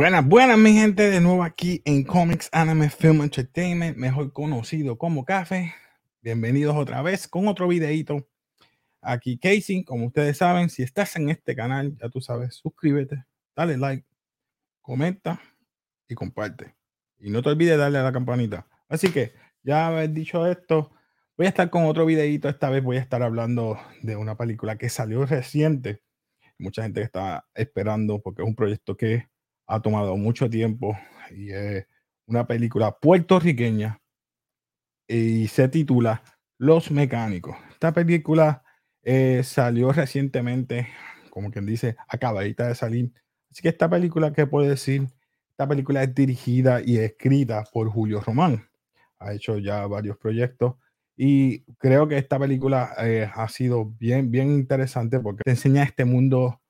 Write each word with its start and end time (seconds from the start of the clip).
Buenas, 0.00 0.26
buenas, 0.26 0.56
mi 0.56 0.72
gente, 0.72 1.10
de 1.10 1.20
nuevo 1.20 1.44
aquí 1.44 1.82
en 1.84 2.04
Comics 2.04 2.48
Anime 2.52 2.88
Film 2.88 3.20
Entertainment, 3.20 3.98
mejor 3.98 4.32
conocido 4.32 4.96
como 4.96 5.26
Café. 5.26 5.74
Bienvenidos 6.22 6.74
otra 6.74 7.02
vez 7.02 7.28
con 7.28 7.46
otro 7.48 7.68
videito. 7.68 8.26
Aquí 9.02 9.36
Casey, 9.38 9.84
como 9.84 10.06
ustedes 10.06 10.38
saben, 10.38 10.70
si 10.70 10.82
estás 10.82 11.16
en 11.16 11.28
este 11.28 11.54
canal, 11.54 11.98
ya 11.98 12.08
tú 12.08 12.22
sabes, 12.22 12.54
suscríbete, 12.54 13.26
dale 13.54 13.76
like, 13.76 14.06
comenta 14.80 15.38
y 16.08 16.14
comparte. 16.14 16.74
Y 17.18 17.28
no 17.28 17.42
te 17.42 17.50
olvides 17.50 17.76
darle 17.76 17.98
a 17.98 18.02
la 18.02 18.12
campanita. 18.12 18.66
Así 18.88 19.12
que, 19.12 19.34
ya 19.62 19.88
haber 19.88 20.14
dicho 20.14 20.46
esto, 20.46 20.92
voy 21.36 21.44
a 21.44 21.50
estar 21.50 21.68
con 21.68 21.84
otro 21.84 22.06
videito. 22.06 22.48
Esta 22.48 22.70
vez 22.70 22.82
voy 22.82 22.96
a 22.96 23.00
estar 23.00 23.22
hablando 23.22 23.78
de 24.00 24.16
una 24.16 24.34
película 24.38 24.78
que 24.78 24.88
salió 24.88 25.26
reciente. 25.26 26.02
Mucha 26.58 26.84
gente 26.84 27.02
está 27.02 27.46
esperando 27.52 28.22
porque 28.22 28.40
es 28.40 28.48
un 28.48 28.56
proyecto 28.56 28.96
que 28.96 29.28
ha 29.70 29.80
tomado 29.80 30.16
mucho 30.16 30.50
tiempo 30.50 30.98
y 31.30 31.52
es 31.52 31.86
una 32.26 32.46
película 32.46 32.90
puertorriqueña 32.98 34.00
y 35.06 35.46
se 35.46 35.68
titula 35.68 36.22
Los 36.58 36.90
Mecánicos. 36.90 37.56
Esta 37.70 37.92
película 37.92 38.64
eh, 39.02 39.42
salió 39.44 39.92
recientemente, 39.92 40.88
como 41.30 41.52
quien 41.52 41.66
dice, 41.66 41.96
acabadita 42.08 42.66
de 42.66 42.74
salir. 42.74 43.12
Así 43.50 43.62
que 43.62 43.68
esta 43.68 43.88
película, 43.88 44.32
¿qué 44.32 44.46
puedo 44.46 44.68
decir? 44.68 45.06
Esta 45.50 45.68
película 45.68 46.02
es 46.02 46.14
dirigida 46.14 46.80
y 46.84 46.98
escrita 46.98 47.64
por 47.72 47.88
Julio 47.90 48.20
Román. 48.20 48.68
Ha 49.20 49.34
hecho 49.34 49.58
ya 49.58 49.86
varios 49.86 50.18
proyectos 50.18 50.74
y 51.16 51.62
creo 51.78 52.08
que 52.08 52.18
esta 52.18 52.40
película 52.40 52.92
eh, 52.98 53.30
ha 53.32 53.48
sido 53.48 53.84
bien, 53.84 54.32
bien 54.32 54.50
interesante 54.50 55.20
porque 55.20 55.42
te 55.44 55.50
enseña 55.50 55.84
este 55.84 56.04
mundo 56.04 56.60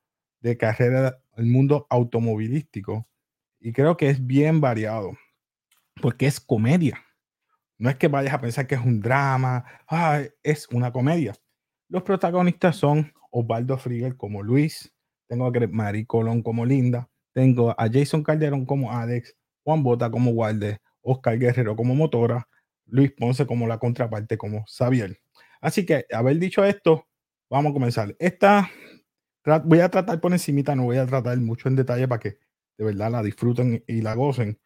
de 0.41 0.57
carrera 0.57 1.21
el 1.37 1.45
mundo 1.45 1.87
automovilístico 1.89 3.07
y 3.59 3.73
creo 3.73 3.97
que 3.97 4.09
es 4.09 4.25
bien 4.25 4.59
variado 4.59 5.11
porque 6.01 6.25
es 6.25 6.39
comedia. 6.39 7.03
No 7.77 7.89
es 7.89 7.95
que 7.95 8.07
vayas 8.07 8.33
a 8.33 8.41
pensar 8.41 8.67
que 8.67 8.75
es 8.75 8.81
un 8.81 9.01
drama, 9.01 9.65
es 10.43 10.67
una 10.69 10.91
comedia. 10.91 11.33
Los 11.89 12.03
protagonistas 12.03 12.75
son 12.75 13.11
Osvaldo 13.31 13.77
Frigel 13.77 14.17
como 14.17 14.43
Luis, 14.43 14.93
tengo 15.27 15.47
a 15.47 15.51
Mari 15.69 16.05
Colón 16.05 16.43
como 16.43 16.65
Linda, 16.65 17.09
tengo 17.33 17.71
a 17.71 17.89
Jason 17.91 18.23
Calderón 18.23 18.65
como 18.65 18.91
Alex, 18.91 19.35
Juan 19.63 19.83
Bota 19.83 20.11
como 20.11 20.31
Walde, 20.31 20.79
Oscar 21.01 21.37
Guerrero 21.39 21.75
como 21.75 21.95
Motora, 21.95 22.47
Luis 22.85 23.11
Ponce 23.11 23.45
como 23.45 23.67
la 23.67 23.79
contraparte 23.79 24.37
como 24.37 24.65
Xavier. 24.65 25.17
Así 25.61 25.85
que, 25.85 26.05
haber 26.11 26.37
dicho 26.37 26.63
esto, 26.63 27.07
vamos 27.49 27.71
a 27.71 27.73
comenzar. 27.73 28.15
Esta 28.19 28.69
voy 29.63 29.79
a 29.79 29.89
tratar 29.89 30.19
por 30.19 30.31
encimita, 30.31 30.75
no 30.75 30.83
voy 30.83 30.97
a 30.97 31.05
tratar 31.05 31.37
mucho 31.39 31.67
en 31.67 31.75
detalle 31.75 32.07
para 32.07 32.19
que 32.19 32.37
de 32.77 32.85
verdad 32.85 33.11
la 33.11 33.23
disfruten 33.23 33.83
y 33.87 34.01
la 34.01 34.15
gocen. 34.15 34.59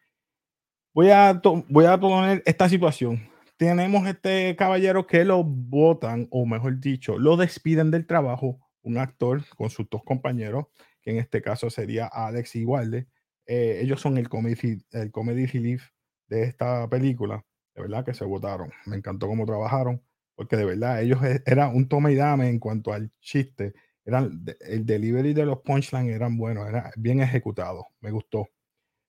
Voy 0.94 1.10
a, 1.10 1.40
voy 1.68 1.84
a 1.84 1.98
poner 1.98 2.42
esta 2.46 2.68
situación. 2.68 3.28
Tenemos 3.56 4.06
este 4.06 4.54
caballero 4.56 5.06
que 5.06 5.24
lo 5.24 5.44
votan, 5.44 6.28
o 6.30 6.46
mejor 6.46 6.78
dicho, 6.80 7.18
lo 7.18 7.36
despiden 7.36 7.90
del 7.90 8.06
trabajo, 8.06 8.60
un 8.82 8.98
actor 8.98 9.42
con 9.56 9.70
sus 9.70 9.88
dos 9.90 10.02
compañeros, 10.04 10.66
que 11.02 11.10
en 11.10 11.18
este 11.18 11.42
caso 11.42 11.70
sería 11.70 12.06
Alex 12.06 12.56
y 12.56 12.64
Walde. 12.64 13.08
Eh, 13.46 13.80
ellos 13.82 14.00
son 14.00 14.18
el 14.18 14.28
comedy, 14.28 14.82
el 14.92 15.10
comedy 15.10 15.46
relief 15.46 15.90
de 16.28 16.44
esta 16.44 16.88
película. 16.88 17.44
De 17.74 17.82
verdad 17.82 18.04
que 18.04 18.14
se 18.14 18.24
votaron. 18.24 18.72
Me 18.86 18.96
encantó 18.96 19.26
cómo 19.26 19.46
trabajaron, 19.46 20.02
porque 20.34 20.56
de 20.56 20.64
verdad 20.64 21.02
ellos 21.02 21.22
e, 21.22 21.42
era 21.46 21.68
un 21.68 21.88
toma 21.88 22.10
y 22.10 22.14
dame 22.14 22.48
en 22.48 22.58
cuanto 22.58 22.92
al 22.92 23.10
chiste 23.20 23.74
eran, 24.06 24.44
el 24.60 24.86
delivery 24.86 25.34
de 25.34 25.46
los 25.46 25.60
punchlines 25.60 26.14
eran 26.14 26.38
buenos, 26.38 26.68
era 26.68 26.92
bien 26.96 27.20
ejecutado, 27.20 27.88
me 28.00 28.10
gustó. 28.12 28.48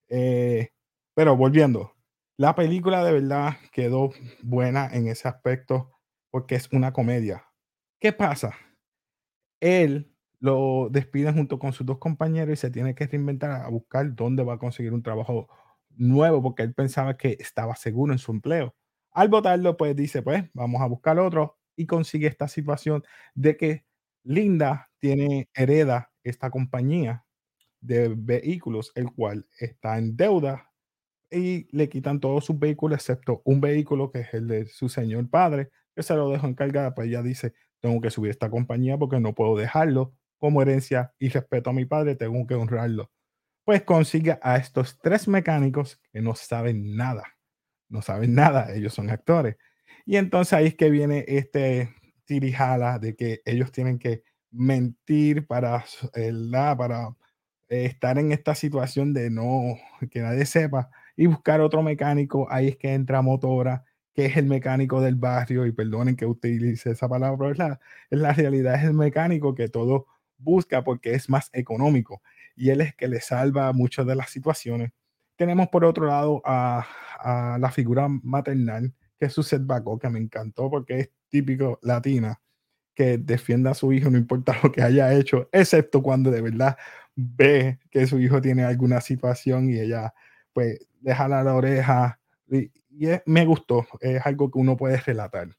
Eh, 0.10 0.70
pero 1.16 1.38
volviendo, 1.38 1.94
la 2.38 2.56
película 2.56 3.04
de 3.04 3.14
verdad 3.14 3.58
quedó 3.72 4.12
buena 4.44 4.90
en 4.92 5.08
ese 5.08 5.28
aspecto 5.28 5.92
porque 6.32 6.56
es 6.56 6.70
una 6.72 6.94
comedia. 6.94 7.46
¿Qué 8.00 8.14
pasa? 8.14 8.54
Él 9.60 10.12
lo 10.40 10.90
despide 10.92 11.34
junto 11.34 11.60
con 11.60 11.74
sus 11.74 11.86
dos 11.86 11.98
compañeros 11.98 12.54
y 12.54 12.58
se 12.58 12.70
tiene 12.72 12.94
que 12.96 13.08
reinventar 13.08 13.52
a 13.52 13.70
buscar 13.70 14.14
dónde 14.16 14.44
va 14.44 14.56
a 14.56 14.60
conseguir 14.60 14.94
un 14.94 15.04
trabajo 15.04 15.48
nuevo 15.90 16.42
porque 16.44 16.64
él 16.64 16.74
pensaba 16.74 17.18
que 17.18 17.38
estaba 17.40 17.76
seguro 17.76 18.14
en 18.14 18.20
su 18.20 18.32
empleo. 18.32 18.76
Al 19.12 19.30
votarlo, 19.30 19.78
pues 19.78 19.96
dice, 19.96 20.22
pues 20.22 20.44
vamos 20.54 20.82
a 20.82 20.86
buscar 20.86 21.18
otro 21.20 21.58
y 21.76 21.88
consigue 21.88 22.28
esta 22.28 22.48
situación 22.48 23.04
de 23.34 23.58
que 23.58 23.87
Linda 24.28 24.90
tiene, 25.00 25.50
hereda 25.54 26.12
esta 26.24 26.52
compañía 26.52 27.26
de 27.82 28.14
vehículos, 28.18 28.92
el 28.96 29.12
cual 29.14 29.48
está 29.60 29.98
en 29.98 30.18
deuda 30.18 30.72
y 31.32 31.68
le 31.76 31.90
quitan 31.90 32.20
todos 32.20 32.46
sus 32.46 32.60
vehículos, 32.60 32.98
excepto 33.00 33.42
un 33.46 33.62
vehículo 33.62 34.12
que 34.12 34.22
es 34.22 34.34
el 34.34 34.48
de 34.48 34.68
su 34.68 34.90
señor 34.90 35.30
padre, 35.30 35.70
que 35.96 36.04
se 36.04 36.16
lo 36.16 36.30
dejó 36.32 36.48
encargada. 36.48 36.96
Pues 36.96 37.10
ella 37.10 37.22
dice: 37.24 37.54
Tengo 37.82 38.02
que 38.02 38.10
subir 38.12 38.32
esta 38.32 38.50
compañía 38.50 38.98
porque 38.98 39.20
no 39.20 39.36
puedo 39.36 39.58
dejarlo 39.58 40.14
como 40.38 40.62
herencia 40.62 41.14
y 41.20 41.30
respeto 41.30 41.70
a 41.72 41.74
mi 41.74 41.86
padre, 41.86 42.16
tengo 42.16 42.46
que 42.48 42.56
honrarlo. 42.56 43.12
Pues 43.66 43.84
consigue 43.84 44.40
a 44.42 44.58
estos 44.58 45.00
tres 45.02 45.28
mecánicos 45.28 46.02
que 46.14 46.22
no 46.22 46.36
saben 46.36 46.96
nada, 46.96 47.26
no 47.90 48.02
saben 48.02 48.36
nada, 48.36 48.74
ellos 48.76 48.94
son 48.94 49.10
actores. 49.10 49.58
Y 50.06 50.18
entonces 50.18 50.54
ahí 50.54 50.68
es 50.68 50.76
que 50.76 50.90
viene 50.92 51.26
este 51.28 51.94
tirijala 52.28 53.00
de 53.00 53.16
que 53.16 53.42
ellos 53.46 53.72
tienen 53.72 53.98
que 54.00 54.24
mentir 54.52 55.48
para, 55.48 55.84
para 56.78 57.16
estar 57.70 58.20
en 58.20 58.32
esta 58.32 58.56
situación 58.56 59.14
de 59.14 59.30
no 59.32 59.78
que 60.12 60.22
nadie 60.22 60.46
sepa 60.46 60.90
y 61.16 61.26
buscar 61.26 61.62
otro 61.62 61.82
mecánico. 61.82 62.48
Ahí 62.52 62.68
es 62.70 62.78
que 62.78 62.94
entra 62.94 63.24
Motora, 63.24 63.84
que 64.14 64.28
es 64.28 64.38
el 64.38 64.46
mecánico 64.46 65.02
del 65.02 65.16
barrio. 65.16 65.66
Y 65.66 65.72
perdonen 65.72 66.16
que 66.16 66.28
utilice 66.28 66.92
esa 66.92 67.10
palabra, 67.10 67.38
pero 67.38 67.52
es 67.52 67.58
la, 67.58 67.80
es 68.12 68.20
la 68.20 68.34
realidad, 68.34 68.76
es 68.76 68.84
el 68.84 68.94
mecánico 68.94 69.56
que 69.56 69.70
todo 69.70 70.06
busca 70.38 70.84
porque 70.84 71.16
es 71.16 71.30
más 71.30 71.50
económico 71.54 72.22
y 72.56 72.72
él 72.72 72.82
es 72.82 72.96
que 72.96 73.08
le 73.08 73.22
salva 73.22 73.72
muchas 73.72 74.06
de 74.08 74.16
las 74.16 74.32
situaciones. 74.32 74.92
Tenemos 75.36 75.70
por 75.70 75.86
otro 75.86 76.08
lado 76.08 76.42
a, 76.44 76.86
a 77.20 77.58
la 77.60 77.72
figura 77.72 78.08
maternal, 78.10 78.94
que 79.20 79.28
es 79.28 79.34
su 79.34 79.44
setback, 79.44 79.84
que 80.02 80.10
me 80.10 80.20
encantó 80.20 80.70
porque 80.70 81.12
típico 81.30 81.80
latina, 81.82 82.42
que 82.96 83.18
defienda 83.18 83.72
a 83.72 83.76
su 83.76 83.94
hijo 83.94 84.10
no 84.10 84.18
importa 84.18 84.58
lo 84.64 84.72
que 84.72 84.82
haya 84.82 85.14
hecho, 85.14 85.50
excepto 85.52 86.02
cuando 86.02 86.32
de 86.32 86.42
verdad 86.42 86.78
ve 87.16 87.80
que 87.92 88.08
su 88.08 88.20
hijo 88.20 88.42
tiene 88.42 88.64
alguna 88.64 89.02
situación 89.02 89.70
y 89.70 89.80
ella 89.80 90.14
pues 90.54 90.80
deja 91.02 91.28
la 91.28 91.54
oreja. 91.54 92.20
Y, 92.50 92.72
me 93.28 93.46
gustó, 93.46 93.86
es 94.02 94.26
algo 94.26 94.50
que 94.50 94.58
uno 94.58 94.76
puede 94.76 94.98
relatar. 94.98 95.50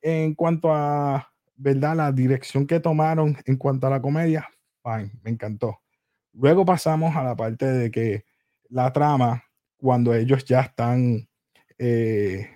En 0.00 0.34
cuanto 0.34 0.72
a, 0.72 1.32
¿verdad? 1.56 1.96
La 1.96 2.12
dirección 2.12 2.64
que 2.64 2.78
tomaron 2.78 3.36
en 3.44 3.56
cuanto 3.56 3.88
a 3.88 3.90
la 3.90 4.00
comedia, 4.00 4.48
fine, 4.84 5.10
me 5.24 5.30
encantó. 5.32 5.80
Luego 6.32 6.64
pasamos 6.64 7.16
a 7.16 7.24
la 7.24 7.34
parte 7.34 7.66
de 7.66 7.90
que 7.90 8.24
la 8.68 8.92
trama, 8.92 9.42
cuando 9.76 10.14
ellos 10.14 10.44
ya 10.44 10.60
están 10.60 11.28
eh, 11.78 12.48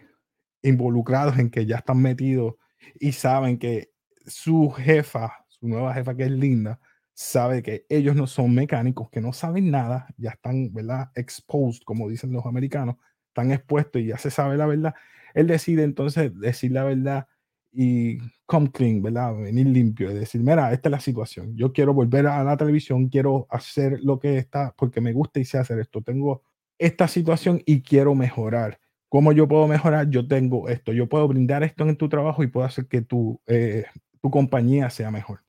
involucrados 0.62 1.38
en 1.38 1.50
que 1.50 1.66
ya 1.66 1.76
están 1.76 2.02
metidos 2.02 2.54
y 2.98 3.12
saben 3.12 3.58
que 3.58 3.90
su 4.26 4.70
jefa, 4.70 5.44
su 5.48 5.68
nueva 5.68 5.94
jefa 5.94 6.14
que 6.16 6.24
es 6.24 6.30
linda, 6.30 6.80
sabe 7.14 7.62
que 7.62 7.84
ellos 7.88 8.16
no 8.16 8.26
son 8.26 8.54
mecánicos, 8.54 9.10
que 9.10 9.20
no 9.20 9.32
saben 9.32 9.70
nada, 9.70 10.06
ya 10.16 10.30
están, 10.30 10.72
¿verdad? 10.72 11.10
Exposed, 11.14 11.82
como 11.84 12.08
dicen 12.08 12.32
los 12.32 12.46
americanos, 12.46 12.96
están 13.28 13.52
expuestos 13.52 14.00
y 14.00 14.06
ya 14.06 14.18
se 14.18 14.30
sabe 14.30 14.56
la 14.56 14.66
verdad. 14.66 14.94
Él 15.34 15.46
decide 15.46 15.84
entonces 15.84 16.32
decir 16.40 16.72
la 16.72 16.84
verdad 16.84 17.26
y 17.72 18.18
come 18.46 18.70
clean, 18.72 19.02
¿verdad? 19.02 19.36
Venir 19.36 19.66
limpio 19.66 20.10
y 20.10 20.14
decir, 20.14 20.40
mira, 20.42 20.72
esta 20.72 20.88
es 20.88 20.90
la 20.92 21.00
situación. 21.00 21.56
Yo 21.56 21.72
quiero 21.72 21.94
volver 21.94 22.26
a 22.26 22.42
la 22.42 22.56
televisión, 22.56 23.08
quiero 23.08 23.46
hacer 23.50 24.00
lo 24.02 24.18
que 24.18 24.38
está, 24.38 24.74
porque 24.76 25.00
me 25.00 25.12
gusta 25.12 25.40
y 25.40 25.44
sé 25.44 25.58
hacer 25.58 25.78
esto. 25.78 26.02
Tengo 26.02 26.42
esta 26.78 27.06
situación 27.06 27.62
y 27.66 27.82
quiero 27.82 28.14
mejorar. 28.14 28.80
¿Cómo 29.10 29.32
yo 29.32 29.48
puedo 29.48 29.66
mejorar? 29.66 30.08
Yo 30.08 30.26
tengo 30.28 30.68
esto, 30.68 30.92
yo 30.92 31.08
puedo 31.08 31.26
brindar 31.26 31.64
esto 31.64 31.86
en 31.86 31.96
tu 31.96 32.08
trabajo 32.08 32.44
y 32.44 32.46
puedo 32.46 32.64
hacer 32.64 32.86
que 32.86 33.02
tu, 33.02 33.40
eh, 33.48 33.84
tu 34.22 34.30
compañía 34.30 34.88
sea 34.88 35.10
mejor. 35.10 35.40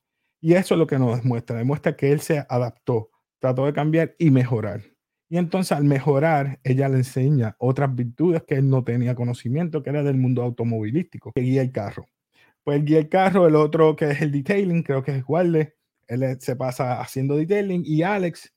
Y 0.41 0.55
eso 0.55 0.73
es 0.73 0.79
lo 0.79 0.87
que 0.87 0.97
nos 0.97 1.21
demuestra, 1.21 1.59
demuestra 1.59 1.95
que 1.95 2.11
él 2.11 2.21
se 2.21 2.43
adaptó, 2.49 3.11
trató 3.39 3.67
de 3.67 3.73
cambiar 3.73 4.15
y 4.17 4.31
mejorar. 4.31 4.81
Y 5.29 5.37
entonces 5.37 5.73
al 5.73 5.83
mejorar, 5.83 6.59
ella 6.63 6.89
le 6.89 6.97
enseña 6.97 7.55
otras 7.59 7.95
virtudes 7.95 8.41
que 8.47 8.55
él 8.55 8.67
no 8.67 8.83
tenía 8.83 9.13
conocimiento, 9.13 9.83
que 9.83 9.91
era 9.91 10.01
del 10.01 10.17
mundo 10.17 10.41
automovilístico, 10.41 11.31
que 11.31 11.41
guía 11.41 11.61
el 11.61 11.71
carro. 11.71 12.07
Pues 12.63 12.79
él 12.79 12.85
guía 12.85 12.97
el 12.97 13.09
carro, 13.09 13.47
el 13.47 13.55
otro 13.55 13.95
que 13.95 14.09
es 14.09 14.21
el 14.21 14.31
detailing, 14.31 14.81
creo 14.81 15.03
que 15.03 15.11
es 15.11 15.19
igual 15.19 15.71
él 16.07 16.37
se 16.39 16.55
pasa 16.55 16.99
haciendo 16.99 17.37
detailing 17.37 17.83
y 17.85 18.01
Alex, 18.01 18.51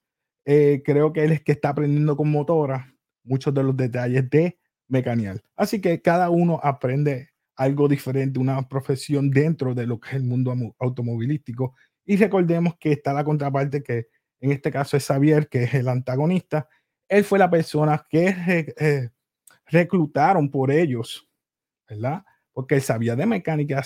eh, 0.46 0.82
creo 0.82 1.12
que 1.12 1.24
él 1.24 1.32
es 1.32 1.42
que 1.42 1.52
está 1.52 1.68
aprendiendo 1.68 2.16
con 2.16 2.30
motora 2.30 2.94
muchos 3.22 3.52
de 3.52 3.62
los 3.62 3.76
detalles 3.76 4.28
de 4.30 4.58
mecanial. 4.88 5.42
Así 5.56 5.80
que 5.80 6.00
cada 6.02 6.30
uno 6.30 6.60
aprende 6.62 7.30
algo 7.56 7.88
diferente, 7.88 8.38
una 8.38 8.68
profesión 8.68 9.30
dentro 9.30 9.74
de 9.74 9.86
lo 9.86 10.00
que 10.00 10.10
es 10.10 10.14
el 10.16 10.24
mundo 10.24 10.54
automovilístico. 10.78 11.74
Y 12.04 12.16
recordemos 12.16 12.74
que 12.78 12.92
está 12.92 13.12
la 13.12 13.24
contraparte 13.24 13.82
que 13.82 14.08
en 14.40 14.52
este 14.52 14.70
caso 14.70 14.96
es 14.96 15.06
Xavier, 15.06 15.48
que 15.48 15.64
es 15.64 15.74
el 15.74 15.88
antagonista, 15.88 16.68
él 17.08 17.24
fue 17.24 17.38
la 17.38 17.50
persona 17.50 18.04
que 18.08 18.74
eh, 18.78 19.10
reclutaron 19.66 20.50
por 20.50 20.70
ellos, 20.70 21.28
¿verdad? 21.88 22.24
Porque 22.52 22.76
él 22.76 22.82
sabía 22.82 23.16
de 23.16 23.26
mecánica, 23.26 23.82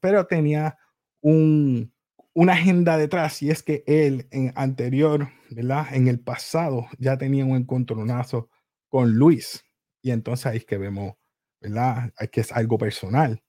pero 0.00 0.26
tenía 0.26 0.78
un, 1.20 1.92
una 2.32 2.54
agenda 2.54 2.96
detrás 2.96 3.42
y 3.42 3.50
es 3.50 3.62
que 3.62 3.84
él 3.86 4.28
en 4.30 4.52
anterior, 4.54 5.28
¿verdad? 5.50 5.86
En 5.92 6.08
el 6.08 6.20
pasado 6.20 6.86
ya 6.98 7.18
tenía 7.18 7.44
un 7.44 7.56
encontronazo 7.56 8.48
con 8.88 9.12
Luis 9.12 9.67
y 10.08 10.10
entonces 10.10 10.46
ahí 10.46 10.56
es 10.58 10.64
que 10.64 10.78
vemos, 10.78 11.14
¿verdad? 11.60 12.12
Que 12.32 12.40
es 12.40 12.50
algo 12.52 12.78
personal. 12.78 13.42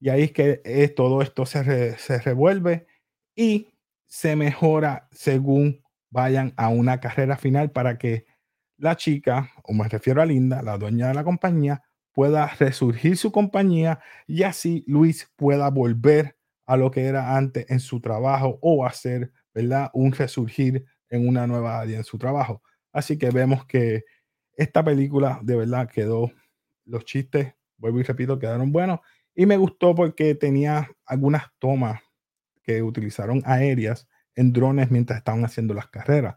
Y 0.00 0.08
ahí 0.08 0.22
es 0.24 0.32
que 0.32 0.62
eh, 0.64 0.88
todo 0.88 1.20
esto 1.20 1.44
se, 1.46 1.98
se 1.98 2.18
revuelve 2.20 2.86
y 3.34 3.68
se 4.06 4.34
mejora 4.34 5.08
según 5.12 5.82
vayan 6.10 6.54
a 6.56 6.70
una 6.70 7.00
carrera 7.00 7.36
final 7.36 7.70
para 7.70 7.98
que 7.98 8.24
la 8.78 8.96
chica, 8.96 9.50
o 9.62 9.74
me 9.74 9.88
refiero 9.88 10.22
a 10.22 10.26
Linda, 10.26 10.62
la 10.62 10.78
dueña 10.78 11.08
de 11.08 11.14
la 11.14 11.24
compañía, 11.24 11.82
pueda 12.12 12.46
resurgir 12.46 13.18
su 13.18 13.30
compañía 13.30 14.00
y 14.26 14.42
así 14.44 14.84
Luis 14.86 15.30
pueda 15.36 15.68
volver 15.68 16.38
a 16.64 16.78
lo 16.78 16.90
que 16.90 17.04
era 17.04 17.36
antes 17.36 17.66
en 17.68 17.80
su 17.80 18.00
trabajo 18.00 18.58
o 18.62 18.86
hacer, 18.86 19.32
¿verdad? 19.54 19.90
Un 19.92 20.12
resurgir 20.12 20.86
en 21.10 21.28
una 21.28 21.46
nueva 21.46 21.78
área 21.78 21.98
en 21.98 22.04
su 22.04 22.16
trabajo. 22.16 22.62
Así 22.92 23.18
que 23.18 23.30
vemos 23.30 23.66
que 23.66 24.04
esta 24.56 24.84
película 24.84 25.38
de 25.42 25.56
verdad 25.56 25.88
quedó, 25.88 26.32
los 26.84 27.04
chistes, 27.04 27.54
vuelvo 27.78 28.00
y 28.00 28.02
repito, 28.02 28.38
quedaron 28.38 28.72
buenos 28.72 29.00
y 29.34 29.46
me 29.46 29.56
gustó 29.56 29.94
porque 29.94 30.34
tenía 30.34 30.90
algunas 31.04 31.44
tomas 31.58 32.00
que 32.62 32.82
utilizaron 32.82 33.42
aéreas 33.44 34.08
en 34.34 34.52
drones 34.52 34.90
mientras 34.90 35.18
estaban 35.18 35.44
haciendo 35.44 35.74
las 35.74 35.88
carreras. 35.88 36.36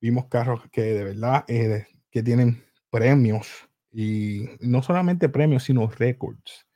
Vimos 0.00 0.28
carros 0.28 0.62
que 0.70 0.82
de 0.82 1.04
verdad 1.04 1.44
eh, 1.48 1.86
que 2.10 2.22
tienen 2.22 2.64
premios 2.90 3.68
y 3.90 4.46
no 4.60 4.82
solamente 4.82 5.28
premios, 5.28 5.64
sino 5.64 5.88
récords. 5.88 6.66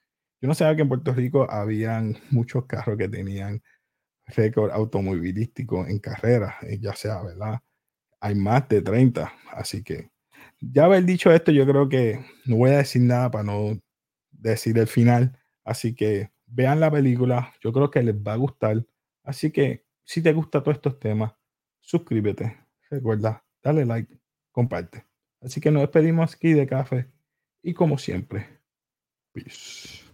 Yo 0.40 0.49
no 0.49 0.55
sabía 0.55 0.76
que 0.76 0.82
en 0.82 0.88
Puerto 0.88 1.14
Rico 1.14 1.49
habían 1.50 2.19
muchos 2.31 2.67
carros 2.67 2.99
que 2.99 3.08
tenían 3.08 3.62
récord 4.26 4.73
automovilístico 4.73 5.87
en 5.87 5.99
carreras, 6.00 6.55
eh, 6.62 6.79
ya 6.81 6.94
sea, 6.94 7.23
¿verdad? 7.23 7.61
Hay 8.20 8.34
más 8.34 8.69
de 8.69 8.82
30, 8.82 9.32
así 9.52 9.84
que 9.84 10.11
ya 10.70 10.84
haber 10.84 11.04
dicho 11.04 11.30
esto, 11.32 11.50
yo 11.50 11.66
creo 11.66 11.88
que 11.88 12.24
no 12.46 12.56
voy 12.56 12.70
a 12.70 12.78
decir 12.78 13.02
nada 13.02 13.30
para 13.30 13.44
no 13.44 13.78
decir 14.30 14.78
el 14.78 14.86
final, 14.86 15.38
así 15.64 15.94
que 15.94 16.30
vean 16.46 16.80
la 16.80 16.90
película, 16.90 17.52
yo 17.60 17.72
creo 17.72 17.90
que 17.90 18.02
les 18.02 18.14
va 18.14 18.34
a 18.34 18.36
gustar, 18.36 18.84
así 19.24 19.50
que 19.50 19.84
si 20.04 20.22
te 20.22 20.32
gustan 20.32 20.62
todos 20.62 20.76
estos 20.76 20.98
temas, 20.98 21.32
suscríbete, 21.80 22.56
recuerda, 22.90 23.44
dale 23.62 23.84
like, 23.84 24.18
comparte. 24.50 25.06
Así 25.40 25.60
que 25.60 25.70
nos 25.70 25.82
despedimos 25.82 26.34
aquí 26.34 26.52
de 26.52 26.66
café 26.66 27.10
y 27.62 27.74
como 27.74 27.98
siempre, 27.98 28.60
peace. 29.32 30.04